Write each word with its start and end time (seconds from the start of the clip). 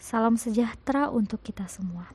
Salam 0.00 0.40
sejahtera 0.40 1.12
untuk 1.12 1.44
kita 1.44 1.68
semua. 1.68 2.08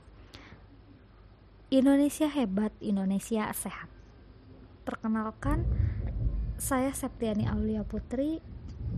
Indonesia 1.70 2.26
hebat, 2.26 2.74
Indonesia 2.82 3.46
sehat. 3.54 3.86
Perkenalkan, 4.82 5.62
saya 6.58 6.90
Septiani 6.90 7.46
Aulia 7.46 7.86
Putri. 7.86 8.42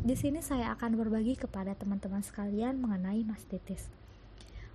Di 0.00 0.16
sini 0.16 0.40
saya 0.40 0.72
akan 0.72 0.96
berbagi 0.96 1.36
kepada 1.36 1.76
teman-teman 1.76 2.24
sekalian 2.24 2.80
mengenai 2.80 3.28
mastitis. 3.28 3.92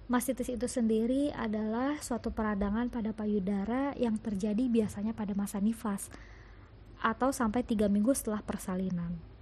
Mastitis 0.05 0.53
itu 0.53 0.69
sendiri 0.69 1.33
adalah 1.33 1.97
suatu 1.97 2.29
peradangan 2.29 2.93
pada 2.93 3.17
payudara 3.17 3.97
yang 3.97 4.21
terjadi 4.21 4.69
biasanya 4.69 5.17
pada 5.17 5.33
masa 5.33 5.57
nifas 5.57 6.13
atau 7.01 7.33
sampai 7.33 7.65
3 7.65 7.89
minggu 7.89 8.13
setelah 8.13 8.45
persalinan 8.45 9.32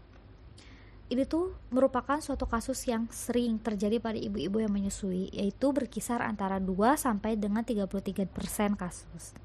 ini 1.11 1.27
tuh 1.27 1.51
merupakan 1.75 2.23
suatu 2.23 2.47
kasus 2.47 2.87
yang 2.87 3.11
sering 3.11 3.59
terjadi 3.59 3.99
pada 3.99 4.15
ibu-ibu 4.15 4.63
yang 4.63 4.71
menyusui, 4.71 5.27
yaitu 5.35 5.75
berkisar 5.75 6.23
antara 6.23 6.55
2 6.63 6.95
sampai 6.95 7.35
dengan 7.35 7.67
33% 7.67 8.31
kasus. 8.79 9.35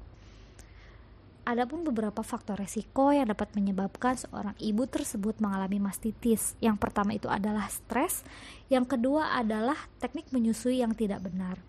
Adapun 1.43 1.83
beberapa 1.83 2.23
faktor 2.23 2.59
resiko 2.59 3.11
yang 3.11 3.27
dapat 3.27 3.51
menyebabkan 3.55 4.15
seorang 4.15 4.55
ibu 4.59 4.87
tersebut 4.87 5.39
mengalami 5.43 5.79
mastitis. 5.79 6.55
Yang 6.63 6.79
pertama 6.79 7.15
itu 7.15 7.27
adalah 7.27 7.67
stres, 7.67 8.23
yang 8.71 8.87
kedua 8.87 9.35
adalah 9.35 9.75
teknik 9.99 10.31
menyusui 10.31 10.79
yang 10.79 10.95
tidak 10.95 11.23
benar 11.23 11.59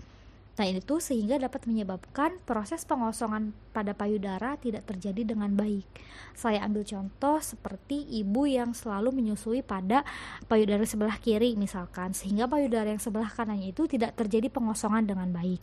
Nah, 0.58 0.66
itu 0.66 0.98
sehingga 0.98 1.38
dapat 1.38 1.70
menyebabkan 1.70 2.42
proses 2.42 2.82
pengosongan 2.82 3.54
pada 3.70 3.94
payudara 3.94 4.58
tidak 4.58 4.90
terjadi 4.90 5.22
dengan 5.22 5.54
baik. 5.54 5.86
Saya 6.34 6.66
ambil 6.66 6.82
contoh 6.82 7.38
seperti 7.38 8.02
ibu 8.18 8.42
yang 8.42 8.74
selalu 8.74 9.14
menyusui 9.14 9.62
pada 9.62 10.02
payudara 10.50 10.82
sebelah 10.82 11.14
kiri 11.22 11.54
misalkan, 11.54 12.10
sehingga 12.10 12.50
payudara 12.50 12.90
yang 12.90 12.98
sebelah 12.98 13.30
kanannya 13.30 13.70
itu 13.70 13.86
tidak 13.86 14.18
terjadi 14.18 14.50
pengosongan 14.50 15.06
dengan 15.06 15.30
baik. 15.30 15.62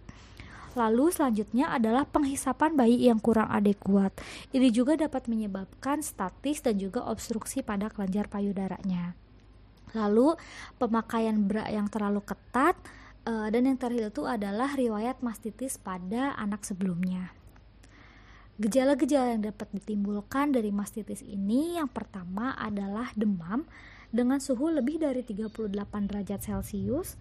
Lalu 0.79 1.12
selanjutnya 1.12 1.71
adalah 1.71 2.07
penghisapan 2.07 2.76
bayi 2.76 3.07
yang 3.07 3.20
kurang 3.20 3.52
adekuat. 3.52 4.15
Ini 4.55 4.71
juga 4.71 4.96
dapat 4.96 5.27
menyebabkan 5.27 6.04
statis 6.04 6.63
dan 6.63 6.80
juga 6.80 7.04
obstruksi 7.04 7.63
pada 7.63 7.91
kelenjar 7.91 8.32
payudaranya. 8.32 9.15
Lalu 9.96 10.35
pemakaian 10.76 11.35
bra 11.48 11.71
yang 11.71 11.87
terlalu 11.87 12.20
ketat 12.27 12.76
uh, 13.26 13.48
dan 13.49 13.68
yang 13.68 13.77
terakhir 13.77 14.13
itu 14.13 14.23
adalah 14.23 14.77
riwayat 14.77 15.20
mastitis 15.26 15.76
pada 15.81 16.37
anak 16.37 16.63
sebelumnya. 16.63 17.34
Gejala-gejala 18.55 19.35
yang 19.35 19.43
dapat 19.43 19.68
ditimbulkan 19.76 20.55
dari 20.55 20.71
mastitis 20.71 21.20
ini 21.20 21.76
yang 21.76 21.91
pertama 21.91 22.55
adalah 22.55 23.12
demam 23.12 23.68
dengan 24.15 24.40
suhu 24.40 24.71
lebih 24.71 25.03
dari 25.03 25.27
38 25.27 25.76
derajat 26.07 26.40
Celcius, 26.40 27.20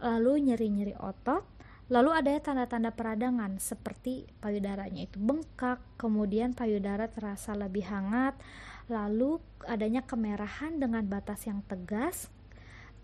lalu 0.00 0.48
nyeri-nyeri 0.48 0.96
otot, 0.96 1.44
lalu 1.92 2.16
ada 2.16 2.32
tanda-tanda 2.40 2.96
peradangan 2.96 3.60
seperti 3.60 4.24
payudaranya 4.40 5.04
itu 5.04 5.20
bengkak, 5.20 5.84
kemudian 6.00 6.56
payudara 6.56 7.12
terasa 7.12 7.52
lebih 7.52 7.84
hangat, 7.84 8.40
lalu 8.88 9.36
adanya 9.68 10.00
kemerahan 10.00 10.80
dengan 10.80 11.04
batas 11.04 11.44
yang 11.44 11.60
tegas, 11.68 12.32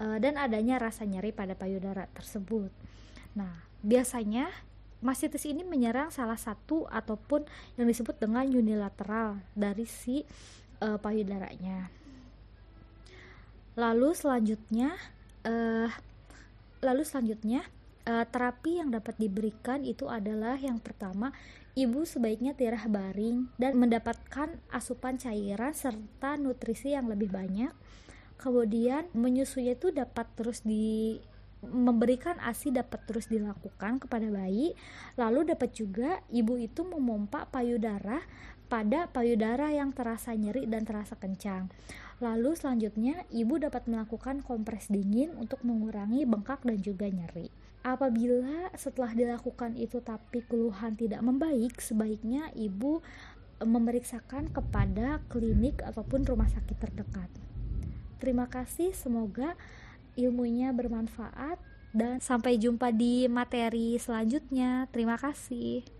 uh, 0.01 0.19
dan 0.21 0.37
adanya 0.41 0.81
rasa 0.81 1.05
nyeri 1.05 1.33
pada 1.33 1.57
payudara 1.57 2.09
tersebut. 2.13 2.71
Nah, 3.37 3.67
biasanya 3.85 4.49
mastitis 5.05 5.45
ini 5.45 5.63
menyerang 5.63 6.09
salah 6.09 6.41
satu 6.41 6.89
ataupun 6.89 7.45
yang 7.77 7.87
disebut 7.87 8.17
dengan 8.17 8.49
unilateral 8.49 9.41
dari 9.53 9.85
si 9.85 10.25
uh, 10.81 10.97
payudaranya. 10.97 11.93
Lalu 13.77 14.17
selanjutnya, 14.17 14.97
uh, 15.45 15.93
lalu 16.81 17.03
selanjutnya 17.05 17.61
uh, 18.09 18.25
terapi 18.25 18.81
yang 18.81 18.89
dapat 18.89 19.21
diberikan 19.21 19.85
itu 19.85 20.09
adalah 20.09 20.57
yang 20.57 20.81
pertama 20.81 21.35
ibu 21.77 22.09
sebaiknya 22.09 22.57
tirah 22.57 22.89
baring 22.89 23.53
dan 23.61 23.77
mendapatkan 23.77 24.57
asupan 24.73 25.21
cairan 25.21 25.77
serta 25.77 26.41
nutrisi 26.41 26.97
yang 26.97 27.13
lebih 27.13 27.29
banyak 27.29 27.69
kemudian 28.37 29.09
menyusui 29.17 29.73
itu 29.73 29.93
dapat 29.93 30.29
terus 30.37 30.63
di 30.63 31.19
memberikan 31.65 32.37
ASI 32.39 32.71
dapat 32.71 33.03
terus 33.09 33.27
dilakukan 33.27 33.99
kepada 33.99 34.29
bayi. 34.29 34.77
Lalu 35.19 35.53
dapat 35.57 35.73
juga 35.75 36.23
ibu 36.31 36.61
itu 36.61 36.85
memompa 36.87 37.49
payudara 37.49 38.23
pada 38.67 39.07
payudara 39.11 39.71
yang 39.71 39.95
terasa 39.95 40.35
nyeri 40.35 40.67
dan 40.67 40.83
terasa 40.83 41.15
kencang. 41.15 41.71
Lalu 42.19 42.57
selanjutnya 42.57 43.29
ibu 43.29 43.61
dapat 43.61 43.87
melakukan 43.87 44.41
kompres 44.43 44.89
dingin 44.89 45.37
untuk 45.37 45.61
mengurangi 45.63 46.25
bengkak 46.25 46.65
dan 46.65 46.81
juga 46.81 47.07
nyeri. 47.07 47.53
Apabila 47.87 48.75
setelah 48.75 49.15
dilakukan 49.15 49.79
itu 49.79 50.03
tapi 50.03 50.43
keluhan 50.43 50.99
tidak 50.99 51.23
membaik 51.23 51.79
sebaiknya 51.79 52.51
ibu 52.59 52.99
memeriksakan 53.63 54.51
kepada 54.51 55.23
klinik 55.31 55.81
ataupun 55.87 56.27
rumah 56.27 56.51
sakit 56.51 56.77
terdekat 56.77 57.31
Terima 58.17 58.49
kasih, 58.49 58.97
semoga 58.97 59.55
ilmunya 60.17 60.73
bermanfaat 60.73 61.61
dan 61.97 62.21
sampai 62.21 62.61
jumpa 62.61 62.93
di 62.93 63.29
materi 63.29 63.97
selanjutnya. 63.97 64.89
Terima 64.93 65.17
kasih. 65.21 65.96